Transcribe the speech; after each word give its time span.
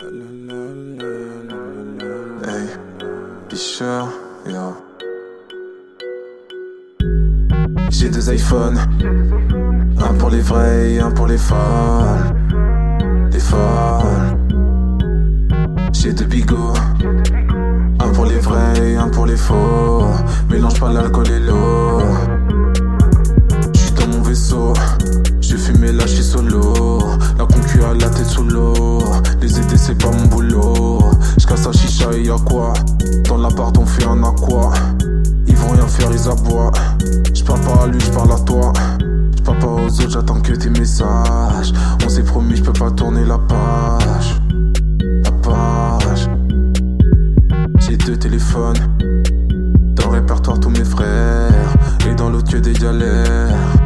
Hey, 0.00 0.06
Fisher, 3.48 4.04
yo. 4.46 4.76
J'ai 7.90 8.08
deux 8.08 8.32
iPhones, 8.32 8.78
un 9.98 10.14
pour 10.14 10.30
les 10.30 10.38
vrais 10.40 10.92
et 10.92 11.00
un 11.00 11.10
pour 11.10 11.26
les 11.26 11.36
folles. 11.36 12.32
Les 13.32 13.40
folles. 13.40 14.38
J'ai 15.92 16.12
deux 16.12 16.26
bigots, 16.26 16.74
un 17.98 18.08
pour 18.10 18.26
les 18.26 18.38
vrais 18.38 18.78
et 18.92 18.96
un 18.96 19.08
pour 19.08 19.26
les 19.26 19.36
faux. 19.36 20.04
Mélange 20.48 20.78
pas 20.78 20.92
l'alcool 20.92 21.28
et 21.28 21.40
l'eau. 21.40 21.57
La 32.28 32.36
quoi 32.36 32.72
Dans 33.26 33.38
l'appart, 33.38 33.76
on 33.78 33.86
fait 33.86 34.04
un 34.04 34.22
aqua. 34.22 34.72
Ils 35.46 35.56
vont 35.56 35.70
rien 35.70 35.86
faire, 35.86 36.10
ils 36.12 36.28
aboient. 36.28 36.72
J'parle 37.32 37.60
pas 37.60 37.84
à 37.84 37.86
lui, 37.86 38.00
j'parle 38.00 38.32
à 38.32 38.38
toi. 38.40 38.72
J'parle 39.36 39.58
pas 39.58 39.66
aux 39.66 39.86
autres, 39.86 40.10
j'attends 40.10 40.40
que 40.40 40.52
tes 40.52 40.68
messages. 40.68 41.72
On 42.04 42.08
s'est 42.08 42.22
promis, 42.22 42.56
j'peux 42.56 42.72
pas 42.72 42.90
tourner 42.90 43.24
la 43.24 43.38
page. 43.38 44.40
La 45.24 45.30
page. 45.30 46.28
J'ai 47.80 47.96
deux 47.96 48.16
téléphones. 48.18 48.76
Dans 49.94 50.10
le 50.10 50.18
répertoire, 50.18 50.60
tous 50.60 50.70
mes 50.70 50.84
frères. 50.84 51.74
Et 52.10 52.14
dans 52.14 52.28
l'autre, 52.28 52.52
que 52.52 52.58
des 52.58 52.74
galères 52.74 53.77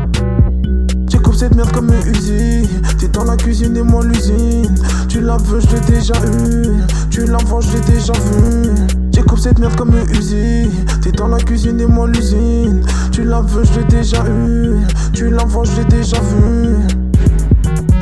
cette 1.43 1.57
merde 1.57 1.73
comme 1.73 1.91
une 1.91 2.15
usine. 2.15 2.69
T'es 3.01 3.09
dans 3.09 3.25
la 3.25 3.37
cuisine 3.37 3.77
et 3.77 3.83
moi 3.83 4.05
l'usine. 4.05 4.77
Tu 5.09 5.21
la 5.21 5.37
veux, 5.39 5.59
je 5.59 5.67
l'ai 5.75 5.81
déjà 5.81 6.15
eu. 6.25 6.69
Tu 7.11 7.27
la 7.27 7.39
je 7.39 7.73
l'ai 7.73 7.81
déjà 7.81 8.13
vu. 8.13 8.71
J'ai 9.13 9.23
coupé 9.23 9.41
cette 9.41 9.59
merde 9.59 9.75
comme 9.75 9.91
une 9.91 10.09
usine. 10.17 10.71
T'es 11.03 11.11
dans 11.11 11.27
la 11.27 11.39
cuisine 11.39 11.81
et 11.81 11.87
moi 11.87 12.07
l'usine. 12.07 12.85
Tu 13.11 13.25
la 13.25 13.41
veux, 13.41 13.65
je 13.65 13.81
l'ai 13.81 13.85
déjà 13.87 14.23
eu. 14.25 14.77
Tu 15.13 15.31
la 15.31 15.45
je 15.65 15.77
l'ai 15.81 15.85
déjà 15.87 16.21
vu. 16.21 16.77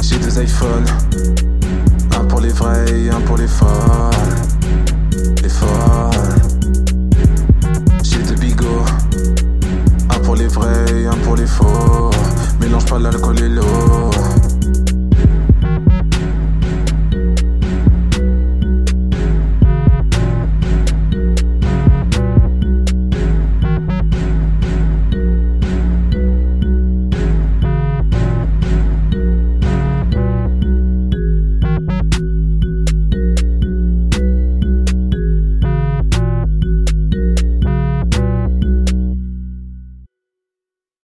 J'ai 0.02 0.19
deux 0.19 0.42
iPhones. 0.42 0.84
Un 2.20 2.25
pour 2.27 2.41
les 2.41 2.50
vrais 2.50 2.84
et 2.91 3.08
un 3.08 3.20
pour 3.20 3.38
les 3.38 3.48
folles. 3.48 3.70
Les 5.42 5.48
folles. 5.48 6.10
J'ai 8.02 8.22
deux 8.22 8.38
bigots. 8.38 8.84
Un 10.14 10.19
pour 10.19 10.34
les 10.34 10.48
vrais 10.48 10.84
et 10.94 11.06
un 11.06 11.16
pour 11.25 11.36
les 11.36 11.47
faux. 11.47 12.10
Mélange 12.61 12.84
pas 12.84 12.98
l'alcool 12.98 13.42
et 13.42 13.48
l'eau 13.48 13.89